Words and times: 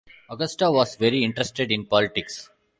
Augusta 0.31 0.71
was 0.71 0.95
very 0.95 1.23
interested 1.23 1.71
in 1.71 1.85
politics. 1.85 2.49